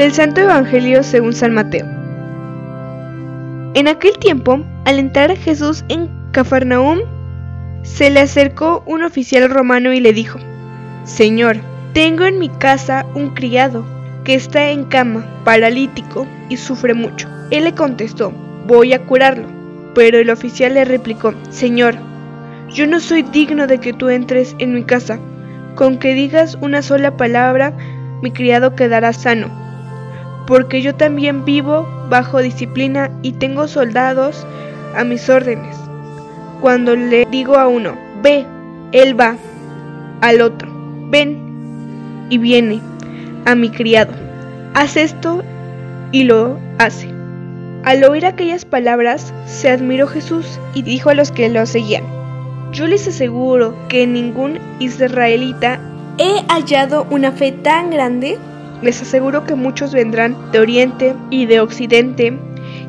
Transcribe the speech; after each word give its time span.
Del 0.00 0.14
Santo 0.14 0.40
Evangelio 0.40 1.02
según 1.02 1.34
San 1.34 1.52
Mateo. 1.52 1.84
En 3.74 3.86
aquel 3.86 4.16
tiempo, 4.16 4.64
al 4.86 4.98
entrar 4.98 5.36
Jesús 5.36 5.84
en 5.90 6.08
Cafarnaúm, 6.32 7.00
se 7.82 8.08
le 8.08 8.20
acercó 8.20 8.82
un 8.86 9.02
oficial 9.02 9.50
romano 9.50 9.92
y 9.92 10.00
le 10.00 10.14
dijo, 10.14 10.38
Señor, 11.04 11.58
tengo 11.92 12.24
en 12.24 12.38
mi 12.38 12.48
casa 12.48 13.04
un 13.14 13.34
criado 13.34 13.84
que 14.24 14.34
está 14.34 14.70
en 14.70 14.86
cama, 14.86 15.28
paralítico 15.44 16.26
y 16.48 16.56
sufre 16.56 16.94
mucho. 16.94 17.28
Él 17.50 17.64
le 17.64 17.74
contestó, 17.74 18.32
voy 18.66 18.94
a 18.94 19.04
curarlo. 19.04 19.48
Pero 19.94 20.16
el 20.16 20.30
oficial 20.30 20.72
le 20.72 20.86
replicó, 20.86 21.34
Señor, 21.50 21.96
yo 22.70 22.86
no 22.86 23.00
soy 23.00 23.22
digno 23.22 23.66
de 23.66 23.76
que 23.80 23.92
tú 23.92 24.08
entres 24.08 24.56
en 24.60 24.72
mi 24.72 24.82
casa. 24.82 25.18
Con 25.74 25.98
que 25.98 26.14
digas 26.14 26.56
una 26.62 26.80
sola 26.80 27.18
palabra, 27.18 27.76
mi 28.22 28.30
criado 28.30 28.74
quedará 28.74 29.12
sano 29.12 29.60
porque 30.50 30.82
yo 30.82 30.96
también 30.96 31.44
vivo 31.44 31.88
bajo 32.08 32.40
disciplina 32.40 33.08
y 33.22 33.34
tengo 33.34 33.68
soldados 33.68 34.44
a 34.96 35.04
mis 35.04 35.28
órdenes. 35.30 35.76
Cuando 36.60 36.96
le 36.96 37.24
digo 37.26 37.54
a 37.54 37.68
uno, 37.68 37.96
ve, 38.20 38.44
él 38.90 39.18
va, 39.18 39.36
al 40.20 40.40
otro, 40.40 40.68
ven, 41.08 42.26
y 42.30 42.38
viene, 42.38 42.80
a 43.44 43.54
mi 43.54 43.70
criado, 43.70 44.12
haz 44.74 44.96
esto 44.96 45.44
y 46.10 46.24
lo 46.24 46.58
hace. 46.78 47.08
Al 47.84 48.02
oír 48.02 48.26
aquellas 48.26 48.64
palabras, 48.64 49.32
se 49.46 49.70
admiró 49.70 50.08
Jesús 50.08 50.58
y 50.74 50.82
dijo 50.82 51.10
a 51.10 51.14
los 51.14 51.30
que 51.30 51.48
lo 51.48 51.64
seguían, 51.64 52.02
yo 52.72 52.88
les 52.88 53.06
aseguro 53.06 53.76
que 53.88 54.04
ningún 54.04 54.58
israelita 54.80 55.78
he 56.18 56.42
hallado 56.48 57.06
una 57.08 57.30
fe 57.30 57.52
tan 57.52 57.90
grande 57.90 58.36
les 58.82 59.02
aseguro 59.02 59.44
que 59.44 59.54
muchos 59.54 59.92
vendrán 59.92 60.36
de 60.52 60.60
oriente 60.60 61.14
y 61.30 61.46
de 61.46 61.60
occidente 61.60 62.38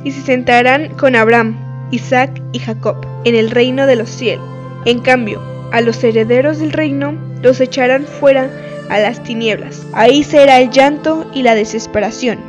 y 0.03 0.11
se 0.11 0.21
sentarán 0.21 0.89
con 0.95 1.15
Abraham, 1.15 1.57
Isaac 1.91 2.41
y 2.53 2.59
Jacob 2.59 3.05
en 3.25 3.35
el 3.35 3.51
reino 3.51 3.85
de 3.85 3.95
los 3.95 4.09
cielos. 4.09 4.45
En 4.85 4.99
cambio, 4.99 5.41
a 5.71 5.81
los 5.81 6.03
herederos 6.03 6.59
del 6.59 6.71
reino 6.71 7.13
los 7.41 7.59
echarán 7.59 8.05
fuera 8.05 8.49
a 8.89 8.99
las 8.99 9.23
tinieblas. 9.23 9.85
Ahí 9.93 10.23
será 10.23 10.59
el 10.59 10.69
llanto 10.69 11.29
y 11.33 11.43
la 11.43 11.55
desesperación. 11.55 12.39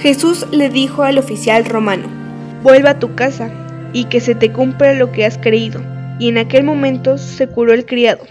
Jesús 0.00 0.46
le 0.50 0.68
dijo 0.68 1.02
al 1.02 1.18
oficial 1.18 1.64
romano, 1.64 2.08
vuelva 2.62 2.90
a 2.90 2.98
tu 2.98 3.14
casa 3.14 3.50
y 3.92 4.04
que 4.04 4.20
se 4.20 4.34
te 4.34 4.52
cumpla 4.52 4.92
lo 4.94 5.12
que 5.12 5.24
has 5.24 5.38
creído. 5.38 5.82
Y 6.18 6.28
en 6.28 6.38
aquel 6.38 6.64
momento 6.64 7.18
se 7.18 7.48
curó 7.48 7.74
el 7.74 7.84
criado. 7.84 8.24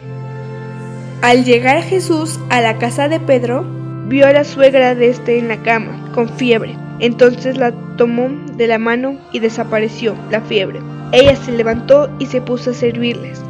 Al 1.21 1.43
llegar 1.43 1.81
Jesús 1.83 2.39
a 2.49 2.61
la 2.61 2.77
casa 2.77 3.07
de 3.07 3.19
Pedro, 3.19 3.65
vio 4.07 4.27
a 4.27 4.31
la 4.31 4.43
suegra 4.43 4.95
de 4.95 5.09
este 5.09 5.39
en 5.39 5.47
la 5.47 5.57
cama, 5.57 6.11
con 6.13 6.29
fiebre. 6.29 6.75
Entonces 6.99 7.57
la 7.57 7.71
tomó 7.97 8.29
de 8.55 8.67
la 8.67 8.77
mano 8.77 9.17
y 9.31 9.39
desapareció 9.39 10.15
la 10.31 10.41
fiebre. 10.41 10.79
Ella 11.11 11.35
se 11.35 11.51
levantó 11.51 12.09
y 12.19 12.27
se 12.27 12.41
puso 12.41 12.71
a 12.71 12.73
servirles. 12.73 13.41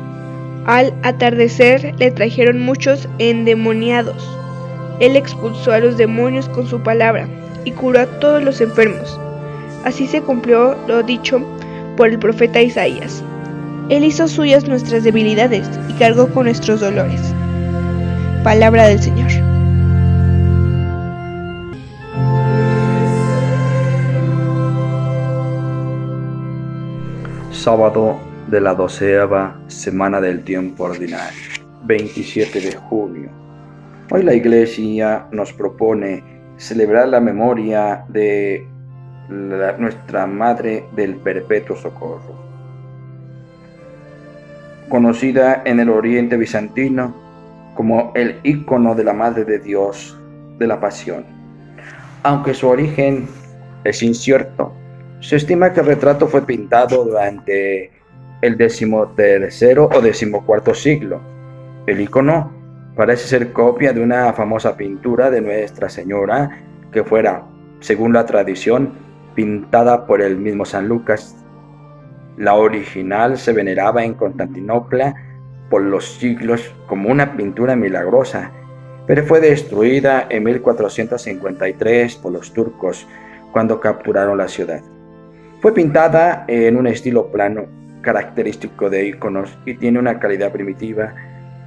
Al 0.65 0.93
atardecer 1.03 1.93
le 1.99 2.11
trajeron 2.11 2.59
muchos 2.59 3.07
endemoniados. 3.19 4.27
Él 4.99 5.15
expulsó 5.15 5.73
a 5.73 5.79
los 5.79 5.97
demonios 5.97 6.49
con 6.49 6.67
su 6.67 6.81
palabra 6.81 7.27
y 7.65 7.71
curó 7.71 7.99
a 7.99 8.05
todos 8.05 8.41
los 8.41 8.61
enfermos. 8.61 9.19
Así 9.83 10.07
se 10.07 10.21
cumplió 10.21 10.75
lo 10.87 11.03
dicho 11.03 11.41
por 11.97 12.09
el 12.09 12.17
profeta 12.17 12.61
Isaías. 12.61 13.23
Él 13.89 14.03
hizo 14.03 14.27
suyas 14.27 14.67
nuestras 14.67 15.03
debilidades 15.03 15.69
y 15.89 15.93
cargó 15.93 16.27
con 16.29 16.45
nuestros 16.45 16.79
dolores. 16.79 17.21
Palabra 18.43 18.87
del 18.87 19.01
Señor. 19.01 19.44
Sábado 27.65 28.19
de 28.47 28.61
la 28.61 28.75
doceava 28.75 29.59
semana 29.65 30.21
del 30.21 30.43
tiempo 30.43 30.83
ordinario, 30.83 31.41
27 31.85 32.61
de 32.61 32.75
junio. 32.75 33.31
Hoy 34.11 34.21
la 34.21 34.35
Iglesia 34.35 35.25
nos 35.31 35.51
propone 35.51 36.23
celebrar 36.57 37.07
la 37.07 37.19
memoria 37.19 38.05
de 38.09 38.67
nuestra 39.79 40.27
Madre 40.27 40.85
del 40.95 41.15
Perpetuo 41.15 41.75
Socorro, 41.75 42.35
conocida 44.87 45.63
en 45.65 45.79
el 45.79 45.89
Oriente 45.89 46.37
Bizantino 46.37 47.15
como 47.73 48.11
el 48.13 48.41
ícono 48.43 48.93
de 48.93 49.05
la 49.05 49.13
Madre 49.13 49.43
de 49.43 49.57
Dios 49.57 50.15
de 50.59 50.67
la 50.67 50.79
Pasión. 50.79 51.25
Aunque 52.21 52.53
su 52.53 52.67
origen 52.67 53.27
es 53.83 54.03
incierto, 54.03 54.71
se 55.25 55.37
estima 55.37 55.73
que 55.73 55.79
el 55.79 55.87
retrato 55.87 56.27
fue 56.27 56.45
pintado 56.45 57.03
durante 57.03 57.89
el 58.41 58.57
decimotercero 58.57 59.89
o 59.91 59.99
decimocuarto 59.99 60.75
siglo. 60.75 61.19
El 61.87 61.99
icono 61.99 62.53
parece 62.95 63.27
ser 63.27 63.51
copia 63.51 63.91
de 63.91 64.01
una 64.01 64.31
famosa 64.33 64.77
pintura 64.77 65.31
de 65.31 65.41
Nuestra 65.41 65.89
Señora 65.89 66.61
que 66.91 67.03
fuera, 67.03 67.43
según 67.79 68.13
la 68.13 68.27
tradición, 68.27 68.93
pintada 69.33 70.05
por 70.05 70.21
el 70.21 70.37
mismo 70.37 70.63
San 70.63 70.87
Lucas. 70.87 71.35
La 72.37 72.53
original 72.53 73.39
se 73.39 73.51
veneraba 73.51 74.03
en 74.03 74.13
Constantinopla 74.13 75.15
por 75.71 75.81
los 75.81 76.05
siglos 76.05 76.71
como 76.85 77.09
una 77.09 77.35
pintura 77.35 77.75
milagrosa, 77.75 78.51
pero 79.07 79.23
fue 79.23 79.39
destruida 79.39 80.27
en 80.29 80.43
1453 80.43 82.15
por 82.17 82.31
los 82.31 82.53
turcos 82.53 83.07
cuando 83.51 83.79
capturaron 83.79 84.37
la 84.37 84.47
ciudad. 84.47 84.83
Fue 85.65 85.73
pintada 85.73 86.45
en 86.47 86.77
un 86.77 86.85
estilo 86.85 87.31
plano, 87.31 87.65
característico 88.01 88.87
de 88.87 89.07
iconos 89.07 89.57
y 89.65 89.73
tiene 89.73 89.97
una 89.97 90.19
calidad 90.19 90.51
primitiva. 90.51 91.15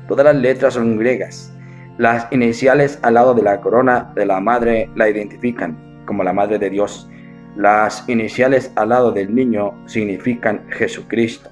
Todas 0.06 0.24
las 0.24 0.36
letras 0.36 0.74
son 0.74 0.96
griegas. 0.98 1.52
Las 1.98 2.28
iniciales 2.30 3.00
al 3.02 3.14
lado 3.14 3.34
de 3.34 3.42
la 3.42 3.60
corona 3.60 4.12
de 4.14 4.24
la 4.24 4.38
madre 4.38 4.88
la 4.94 5.08
identifican 5.08 6.04
como 6.06 6.22
la 6.22 6.32
madre 6.32 6.60
de 6.60 6.70
Dios. 6.70 7.10
Las 7.56 8.08
iniciales 8.08 8.70
al 8.76 8.90
lado 8.90 9.10
del 9.10 9.34
niño 9.34 9.74
significan 9.88 10.60
Jesucristo. 10.70 11.50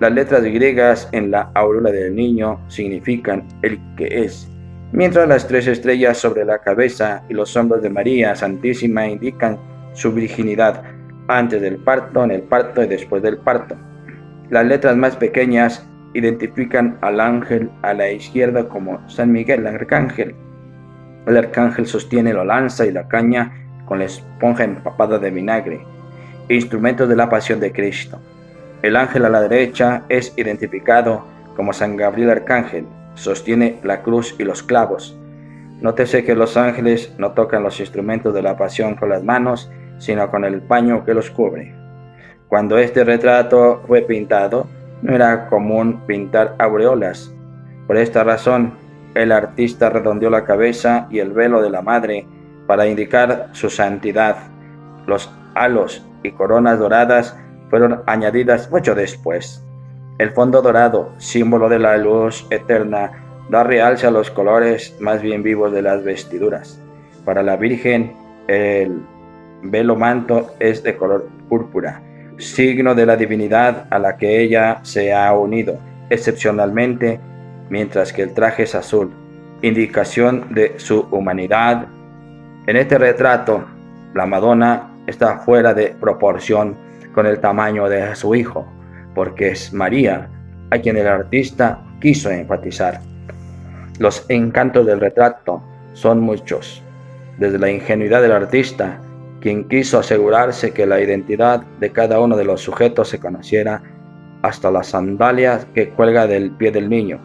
Las 0.00 0.12
letras 0.12 0.42
griegas 0.42 1.06
en 1.12 1.30
la 1.30 1.50
aurora 1.52 1.90
del 1.90 2.14
niño 2.14 2.60
significan 2.68 3.46
el 3.60 3.78
que 3.98 4.24
es, 4.24 4.48
mientras 4.90 5.28
las 5.28 5.46
tres 5.46 5.66
estrellas 5.66 6.16
sobre 6.16 6.46
la 6.46 6.60
cabeza 6.60 7.24
y 7.28 7.34
los 7.34 7.54
hombros 7.58 7.82
de 7.82 7.90
María 7.90 8.34
Santísima 8.34 9.06
indican 9.06 9.58
su 9.92 10.12
virginidad 10.12 10.93
antes 11.28 11.60
del 11.60 11.76
parto, 11.76 12.24
en 12.24 12.30
el 12.30 12.42
parto 12.42 12.82
y 12.82 12.86
después 12.86 13.22
del 13.22 13.38
parto. 13.38 13.76
Las 14.50 14.66
letras 14.66 14.96
más 14.96 15.16
pequeñas 15.16 15.86
identifican 16.14 16.98
al 17.00 17.20
ángel 17.20 17.70
a 17.82 17.92
la 17.94 18.10
izquierda 18.10 18.68
como 18.68 19.08
San 19.08 19.32
Miguel, 19.32 19.60
el 19.60 19.74
arcángel. 19.74 20.34
El 21.26 21.36
arcángel 21.36 21.86
sostiene 21.86 22.32
la 22.32 22.44
lanza 22.44 22.86
y 22.86 22.92
la 22.92 23.08
caña 23.08 23.52
con 23.84 23.98
la 23.98 24.04
esponja 24.04 24.64
empapada 24.64 25.18
de 25.18 25.30
vinagre, 25.30 25.84
instrumentos 26.48 27.08
de 27.08 27.16
la 27.16 27.28
pasión 27.28 27.60
de 27.60 27.72
Cristo. 27.72 28.20
El 28.82 28.96
ángel 28.96 29.24
a 29.24 29.30
la 29.30 29.40
derecha 29.40 30.02
es 30.08 30.32
identificado 30.36 31.24
como 31.56 31.72
San 31.72 31.96
Gabriel 31.96 32.30
Arcángel, 32.30 32.86
sostiene 33.14 33.78
la 33.82 34.02
cruz 34.02 34.34
y 34.38 34.44
los 34.44 34.62
clavos. 34.62 35.16
Nótese 35.80 36.24
que 36.24 36.34
los 36.34 36.56
ángeles 36.56 37.14
no 37.18 37.32
tocan 37.32 37.62
los 37.62 37.80
instrumentos 37.80 38.34
de 38.34 38.42
la 38.42 38.56
pasión 38.56 38.94
con 38.94 39.08
las 39.08 39.24
manos, 39.24 39.70
sino 39.98 40.30
con 40.30 40.44
el 40.44 40.62
paño 40.62 41.04
que 41.04 41.14
los 41.14 41.30
cubre. 41.30 41.74
Cuando 42.48 42.78
este 42.78 43.04
retrato 43.04 43.82
fue 43.86 44.02
pintado, 44.02 44.66
no 45.02 45.14
era 45.14 45.48
común 45.48 46.02
pintar 46.06 46.54
aureolas. 46.58 47.32
Por 47.86 47.96
esta 47.96 48.24
razón, 48.24 48.74
el 49.14 49.32
artista 49.32 49.90
redondeó 49.90 50.30
la 50.30 50.44
cabeza 50.44 51.06
y 51.10 51.18
el 51.18 51.32
velo 51.32 51.62
de 51.62 51.70
la 51.70 51.82
madre 51.82 52.26
para 52.66 52.86
indicar 52.86 53.48
su 53.52 53.70
santidad. 53.70 54.36
Los 55.06 55.30
halos 55.54 56.04
y 56.22 56.32
coronas 56.32 56.78
doradas 56.78 57.36
fueron 57.70 58.02
añadidas 58.06 58.70
mucho 58.70 58.94
después. 58.94 59.64
El 60.18 60.30
fondo 60.30 60.62
dorado, 60.62 61.12
símbolo 61.18 61.68
de 61.68 61.78
la 61.78 61.96
luz 61.96 62.46
eterna, 62.50 63.10
da 63.50 63.64
realce 63.64 64.06
a 64.06 64.10
los 64.10 64.30
colores 64.30 64.96
más 65.00 65.20
bien 65.20 65.42
vivos 65.42 65.72
de 65.72 65.82
las 65.82 66.02
vestiduras. 66.04 66.80
Para 67.24 67.42
la 67.42 67.56
Virgen, 67.56 68.12
el 68.46 69.02
velo 69.70 69.96
manto 69.96 70.54
es 70.58 70.82
de 70.82 70.96
color 70.96 71.28
púrpura, 71.48 72.02
signo 72.38 72.94
de 72.94 73.06
la 73.06 73.16
divinidad 73.16 73.86
a 73.90 73.98
la 73.98 74.16
que 74.16 74.40
ella 74.40 74.80
se 74.82 75.12
ha 75.12 75.32
unido 75.34 75.78
excepcionalmente, 76.10 77.20
mientras 77.70 78.12
que 78.12 78.22
el 78.22 78.34
traje 78.34 78.64
es 78.64 78.74
azul, 78.74 79.10
indicación 79.62 80.52
de 80.52 80.74
su 80.78 81.00
humanidad. 81.10 81.86
En 82.66 82.76
este 82.76 82.98
retrato, 82.98 83.64
la 84.14 84.26
Madonna 84.26 84.90
está 85.06 85.38
fuera 85.38 85.74
de 85.74 85.88
proporción 85.88 86.76
con 87.14 87.26
el 87.26 87.40
tamaño 87.40 87.88
de 87.88 88.14
su 88.14 88.34
hijo, 88.34 88.66
porque 89.14 89.48
es 89.48 89.72
María 89.72 90.28
a 90.70 90.78
quien 90.78 90.96
el 90.96 91.06
artista 91.06 91.82
quiso 92.00 92.30
enfatizar. 92.30 93.00
Los 93.98 94.26
encantos 94.28 94.86
del 94.86 95.00
retrato 95.00 95.62
son 95.92 96.20
muchos. 96.20 96.80
desde 97.38 97.58
la 97.58 97.68
ingenuidad 97.68 98.22
del 98.22 98.30
artista, 98.30 99.00
quien 99.44 99.68
quiso 99.68 99.98
asegurarse 99.98 100.72
que 100.72 100.86
la 100.86 101.02
identidad 101.02 101.60
de 101.78 101.90
cada 101.90 102.18
uno 102.18 102.34
de 102.34 102.46
los 102.46 102.62
sujetos 102.62 103.10
se 103.10 103.20
conociera, 103.20 103.82
hasta 104.40 104.70
las 104.70 104.86
sandalias 104.86 105.66
que 105.74 105.90
cuelga 105.90 106.26
del 106.26 106.52
pie 106.52 106.70
del 106.70 106.88
niño. 106.88 107.20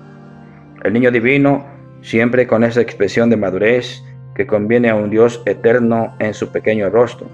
El 0.83 0.92
niño 0.92 1.12
divino, 1.12 1.66
siempre 2.01 2.45
con 2.45 2.66
esa 2.66 2.81
expresión 2.81 3.30
de 3.30 3.38
madurez 3.38 4.04
que 4.36 4.45
conviene 4.45 4.89
a 4.89 4.95
un 4.95 5.10
Dios 5.10 5.42
eterno 5.45 6.13
en 6.19 6.33
su 6.33 6.51
pequeño 6.51 6.89
rostro, 6.89 7.25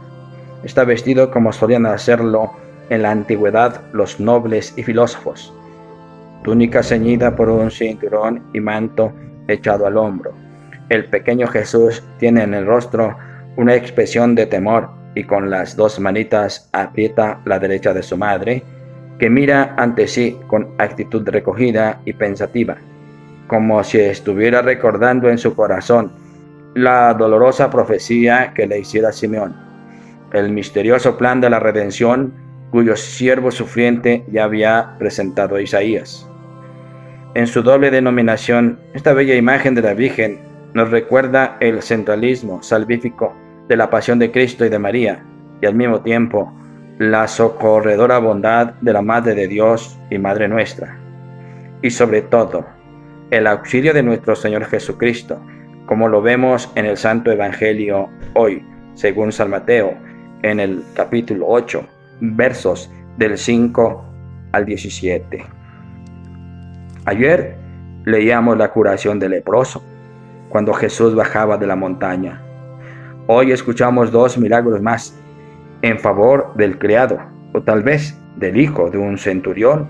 está 0.63 0.83
vestido 0.83 1.31
como 1.31 1.51
solían 1.51 1.87
hacerlo 1.87 2.51
en 2.91 3.01
la 3.01 3.09
antigüedad 3.09 3.81
los 3.91 4.19
nobles 4.19 4.71
y 4.77 4.83
filósofos, 4.83 5.51
túnica 6.43 6.83
ceñida 6.83 7.35
por 7.35 7.49
un 7.49 7.71
cinturón 7.71 8.43
y 8.53 8.59
manto 8.59 9.11
echado 9.47 9.87
al 9.87 9.97
hombro. 9.97 10.31
El 10.89 11.05
pequeño 11.05 11.47
Jesús 11.47 12.03
tiene 12.19 12.43
en 12.43 12.53
el 12.53 12.67
rostro 12.67 13.17
una 13.57 13.75
expresión 13.75 14.35
de 14.35 14.45
temor 14.45 14.89
y 15.15 15.23
con 15.23 15.49
las 15.49 15.75
dos 15.75 15.99
manitas 15.99 16.69
aprieta 16.73 17.39
la 17.45 17.57
derecha 17.59 17.93
de 17.93 18.03
su 18.03 18.17
madre, 18.17 18.63
que 19.17 19.29
mira 19.29 19.73
ante 19.77 20.07
sí 20.07 20.37
con 20.47 20.75
actitud 20.77 21.27
recogida 21.27 22.01
y 22.05 22.13
pensativa, 22.13 22.77
como 23.47 23.83
si 23.83 23.99
estuviera 23.99 24.61
recordando 24.61 25.29
en 25.29 25.37
su 25.37 25.55
corazón 25.55 26.11
la 26.73 27.13
dolorosa 27.13 27.69
profecía 27.69 28.51
que 28.53 28.67
le 28.67 28.79
hiciera 28.79 29.13
Simeón, 29.13 29.55
el 30.33 30.51
misterioso 30.51 31.17
plan 31.17 31.39
de 31.39 31.49
la 31.49 31.59
redención 31.59 32.33
cuyo 32.71 32.97
siervo 32.97 33.51
sufriente 33.51 34.25
ya 34.29 34.43
había 34.43 34.95
presentado 34.99 35.59
Isaías. 35.61 36.29
En 37.35 37.47
su 37.47 37.63
doble 37.63 37.91
denominación, 37.91 38.79
esta 38.93 39.13
bella 39.13 39.35
imagen 39.35 39.75
de 39.75 39.81
la 39.81 39.93
Virgen 39.93 40.41
nos 40.73 40.91
recuerda 40.91 41.55
el 41.61 41.81
centralismo 41.81 42.61
salvífico 42.61 43.33
de 43.67 43.75
la 43.75 43.89
pasión 43.89 44.19
de 44.19 44.31
Cristo 44.31 44.65
y 44.65 44.69
de 44.69 44.79
María, 44.79 45.23
y 45.61 45.65
al 45.65 45.75
mismo 45.75 46.01
tiempo 46.01 46.53
la 46.97 47.27
socorredora 47.27 48.19
bondad 48.19 48.73
de 48.81 48.93
la 48.93 49.01
Madre 49.01 49.35
de 49.35 49.47
Dios 49.47 49.99
y 50.09 50.17
Madre 50.17 50.47
nuestra. 50.47 50.97
Y 51.81 51.89
sobre 51.89 52.21
todo, 52.21 52.65
el 53.31 53.47
auxilio 53.47 53.93
de 53.93 54.03
nuestro 54.03 54.35
Señor 54.35 54.65
Jesucristo, 54.65 55.39
como 55.87 56.07
lo 56.07 56.21
vemos 56.21 56.71
en 56.75 56.85
el 56.85 56.97
Santo 56.97 57.31
Evangelio 57.31 58.09
hoy, 58.33 58.65
según 58.93 59.31
San 59.31 59.49
Mateo, 59.49 59.93
en 60.41 60.59
el 60.59 60.83
capítulo 60.93 61.45
8, 61.49 61.85
versos 62.21 62.89
del 63.17 63.37
5 63.37 64.05
al 64.51 64.65
17. 64.65 65.43
Ayer 67.05 67.55
leíamos 68.05 68.57
la 68.57 68.71
curación 68.71 69.19
del 69.19 69.31
leproso, 69.31 69.83
cuando 70.49 70.73
Jesús 70.73 71.13
bajaba 71.13 71.57
de 71.57 71.67
la 71.67 71.75
montaña. 71.75 72.41
Hoy 73.27 73.51
escuchamos 73.51 74.11
dos 74.11 74.37
milagros 74.37 74.83
más 74.83 75.19
en 75.81 75.97
favor 75.97 76.53
del 76.57 76.77
criado, 76.77 77.17
o 77.53 77.61
tal 77.63 77.81
vez 77.81 78.15
del 78.35 78.55
hijo 78.55 78.91
de 78.91 78.99
un 78.99 79.17
centurión 79.17 79.87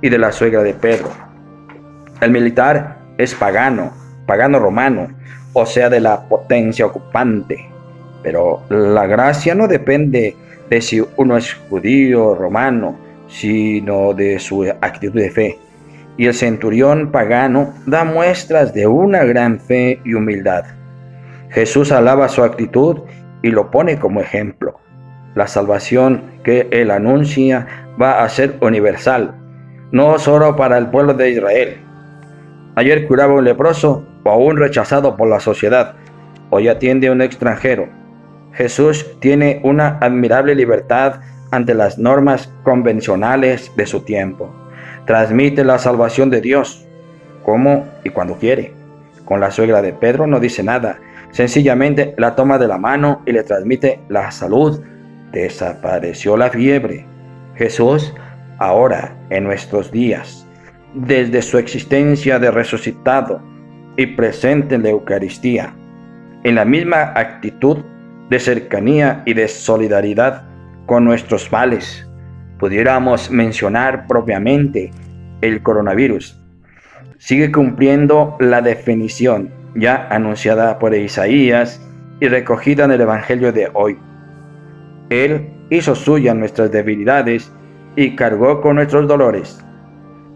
y 0.00 0.08
de 0.08 0.18
la 0.18 0.30
suegra 0.30 0.62
de 0.62 0.74
Pedro. 0.74 1.08
El 2.20 2.30
militar 2.30 2.98
es 3.18 3.34
pagano, 3.34 3.90
pagano 4.24 4.60
romano, 4.60 5.08
o 5.52 5.66
sea, 5.66 5.90
de 5.90 5.98
la 5.98 6.28
potencia 6.28 6.86
ocupante. 6.86 7.68
Pero 8.22 8.62
la 8.68 9.04
gracia 9.08 9.56
no 9.56 9.66
depende 9.66 10.36
de 10.68 10.80
si 10.80 11.02
uno 11.16 11.36
es 11.36 11.52
judío 11.68 12.24
o 12.24 12.34
romano, 12.36 12.96
sino 13.26 14.14
de 14.14 14.38
su 14.38 14.62
actitud 14.80 15.20
de 15.20 15.30
fe. 15.30 15.58
Y 16.16 16.26
el 16.26 16.34
centurión 16.34 17.10
pagano 17.10 17.74
da 17.86 18.04
muestras 18.04 18.72
de 18.72 18.86
una 18.86 19.24
gran 19.24 19.58
fe 19.58 20.00
y 20.04 20.14
humildad. 20.14 20.66
Jesús 21.50 21.92
alaba 21.92 22.28
su 22.28 22.42
actitud 22.42 23.00
y 23.42 23.50
lo 23.50 23.70
pone 23.70 23.98
como 23.98 24.20
ejemplo. 24.20 24.80
La 25.34 25.46
salvación 25.46 26.22
que 26.44 26.68
él 26.70 26.90
anuncia 26.90 27.66
va 28.00 28.22
a 28.22 28.28
ser 28.28 28.56
universal, 28.60 29.34
no 29.92 30.18
solo 30.18 30.56
para 30.56 30.78
el 30.78 30.88
pueblo 30.88 31.14
de 31.14 31.30
Israel. 31.30 31.76
Ayer 32.76 33.06
curaba 33.06 33.34
un 33.34 33.44
leproso 33.44 34.04
o 34.24 34.30
aún 34.30 34.56
rechazado 34.56 35.16
por 35.16 35.28
la 35.28 35.40
sociedad. 35.40 35.94
Hoy 36.50 36.68
atiende 36.68 37.08
a 37.08 37.12
un 37.12 37.22
extranjero 37.22 38.00
Jesús 38.52 39.06
tiene 39.20 39.60
una 39.62 39.98
admirable 40.00 40.54
libertad 40.54 41.20
ante 41.50 41.74
las 41.74 41.98
normas 41.98 42.52
convencionales 42.62 43.72
de 43.76 43.86
su 43.86 44.00
tiempo. 44.00 44.50
Transmite 45.06 45.64
la 45.64 45.78
salvación 45.78 46.30
de 46.30 46.40
Dios, 46.40 46.86
como 47.44 47.86
y 48.04 48.10
cuando 48.10 48.36
quiere. 48.36 48.74
Con 49.24 49.40
la 49.40 49.50
suegra 49.50 49.82
de 49.82 49.92
Pedro 49.92 50.26
no 50.26 50.40
dice 50.40 50.62
nada, 50.62 50.98
sencillamente 51.30 52.14
la 52.18 52.34
toma 52.34 52.58
de 52.58 52.68
la 52.68 52.78
mano 52.78 53.22
y 53.26 53.32
le 53.32 53.42
transmite 53.42 54.00
la 54.08 54.30
salud. 54.30 54.80
Desapareció 55.32 56.36
la 56.36 56.50
fiebre. 56.50 57.06
Jesús, 57.54 58.14
ahora 58.58 59.16
en 59.30 59.44
nuestros 59.44 59.90
días, 59.92 60.46
desde 60.94 61.42
su 61.42 61.58
existencia 61.58 62.38
de 62.38 62.50
resucitado 62.50 63.42
y 63.96 64.06
presente 64.06 64.74
en 64.74 64.82
la 64.82 64.90
Eucaristía, 64.90 65.74
en 66.42 66.54
la 66.54 66.64
misma 66.64 67.12
actitud 67.14 67.78
de 68.30 68.38
cercanía 68.38 69.22
y 69.26 69.34
de 69.34 69.48
solidaridad 69.48 70.44
con 70.86 71.04
nuestros 71.04 71.50
males. 71.52 72.06
Pudiéramos 72.58 73.30
mencionar 73.30 74.06
propiamente 74.06 74.90
el 75.40 75.62
coronavirus. 75.62 76.40
Sigue 77.18 77.52
cumpliendo 77.52 78.36
la 78.40 78.62
definición 78.62 79.59
ya 79.74 80.08
anunciada 80.10 80.78
por 80.78 80.94
Isaías 80.94 81.80
y 82.20 82.28
recogida 82.28 82.84
en 82.84 82.92
el 82.92 83.00
Evangelio 83.00 83.52
de 83.52 83.70
hoy. 83.72 83.98
Él 85.10 85.50
hizo 85.70 85.94
suya 85.94 86.34
nuestras 86.34 86.70
debilidades 86.70 87.52
y 87.96 88.14
cargó 88.16 88.60
con 88.60 88.76
nuestros 88.76 89.08
dolores. 89.08 89.64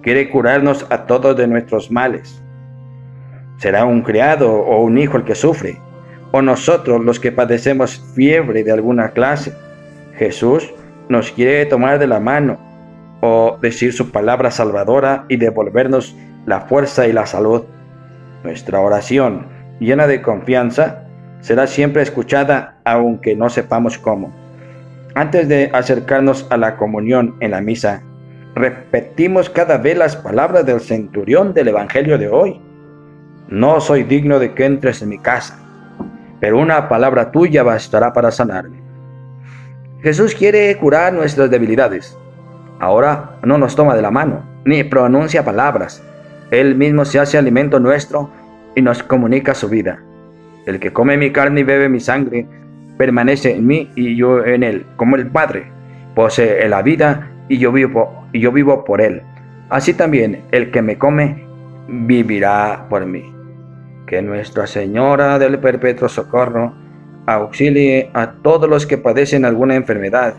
Quiere 0.02 0.28
curarnos 0.28 0.86
a 0.90 1.06
todos 1.06 1.36
de 1.36 1.46
nuestros 1.46 1.90
males. 1.90 2.42
Será 3.58 3.84
un 3.84 4.02
criado 4.02 4.52
o 4.52 4.82
un 4.82 4.98
hijo 4.98 5.16
el 5.16 5.24
que 5.24 5.34
sufre, 5.34 5.80
o 6.32 6.42
nosotros 6.42 7.04
los 7.04 7.20
que 7.20 7.32
padecemos 7.32 8.04
fiebre 8.14 8.64
de 8.64 8.72
alguna 8.72 9.10
clase. 9.10 9.54
Jesús 10.16 10.72
nos 11.08 11.30
quiere 11.30 11.66
tomar 11.66 11.98
de 11.98 12.06
la 12.06 12.20
mano 12.20 12.58
o 13.20 13.58
decir 13.62 13.92
su 13.92 14.10
palabra 14.10 14.50
salvadora 14.50 15.24
y 15.28 15.36
devolvernos 15.36 16.16
la 16.46 16.62
fuerza 16.62 17.06
y 17.06 17.12
la 17.12 17.26
salud. 17.26 17.64
Nuestra 18.44 18.80
oración, 18.80 19.48
llena 19.80 20.06
de 20.06 20.22
confianza, 20.22 21.02
será 21.40 21.66
siempre 21.66 22.02
escuchada 22.02 22.76
aunque 22.84 23.34
no 23.34 23.50
sepamos 23.50 23.98
cómo. 23.98 24.32
Antes 25.16 25.48
de 25.48 25.70
acercarnos 25.72 26.46
a 26.50 26.56
la 26.56 26.76
comunión 26.76 27.34
en 27.40 27.50
la 27.50 27.60
misa, 27.60 28.02
repetimos 28.54 29.50
cada 29.50 29.78
vez 29.78 29.98
las 29.98 30.14
palabras 30.14 30.64
del 30.64 30.80
centurión 30.80 31.52
del 31.54 31.68
Evangelio 31.68 32.18
de 32.18 32.28
hoy. 32.28 32.60
No 33.48 33.80
soy 33.80 34.04
digno 34.04 34.38
de 34.38 34.54
que 34.54 34.64
entres 34.64 35.02
en 35.02 35.08
mi 35.08 35.18
casa 35.18 35.64
pero 36.44 36.58
una 36.58 36.90
palabra 36.90 37.32
tuya 37.32 37.62
bastará 37.62 38.12
para 38.12 38.30
sanarme. 38.30 38.76
Jesús 40.02 40.34
quiere 40.34 40.76
curar 40.76 41.10
nuestras 41.14 41.50
debilidades. 41.50 42.18
Ahora 42.80 43.36
no 43.42 43.56
nos 43.56 43.74
toma 43.74 43.96
de 43.96 44.02
la 44.02 44.10
mano, 44.10 44.44
ni 44.66 44.84
pronuncia 44.84 45.42
palabras. 45.42 46.02
Él 46.50 46.74
mismo 46.74 47.04
se 47.04 47.18
hace 47.18 47.38
alimento 47.38 47.80
nuestro 47.80 48.30
y 48.74 48.82
nos 48.82 49.02
comunica 49.02 49.54
su 49.54 49.68
vida. 49.68 50.00
El 50.66 50.80
que 50.80 50.92
come 50.92 51.16
mi 51.16 51.30
carne 51.30 51.60
y 51.60 51.64
bebe 51.64 51.88
mi 51.88 52.00
sangre, 52.00 52.46
permanece 52.96 53.54
en 53.54 53.66
mí 53.66 53.90
y 53.94 54.16
yo 54.16 54.44
en 54.44 54.62
él, 54.62 54.86
como 54.96 55.16
el 55.16 55.26
Padre. 55.26 55.66
Posee 56.14 56.68
la 56.68 56.82
vida 56.82 57.30
y 57.48 57.58
yo 57.58 57.72
vivo, 57.72 58.26
y 58.32 58.40
yo 58.40 58.52
vivo 58.52 58.84
por 58.84 59.00
él. 59.00 59.22
Así 59.68 59.94
también 59.94 60.42
el 60.52 60.70
que 60.70 60.82
me 60.82 60.96
come 60.96 61.44
vivirá 61.88 62.86
por 62.88 63.04
mí 63.04 63.34
que 64.06 64.22
Nuestra 64.22 64.66
Señora 64.66 65.38
del 65.38 65.58
Perpetuo 65.58 66.08
Socorro 66.08 66.74
auxilie 67.26 68.10
a 68.12 68.32
todos 68.32 68.68
los 68.68 68.86
que 68.86 68.98
padecen 68.98 69.44
alguna 69.44 69.76
enfermedad 69.76 70.34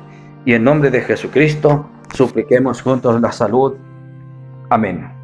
y 0.45 0.53
en 0.53 0.63
nombre 0.63 0.91
de 0.91 1.01
Jesucristo 1.01 1.89
supliquemos 2.13 2.81
juntos 2.81 3.19
la 3.19 3.31
salud. 3.31 3.75
Amén. 4.69 5.14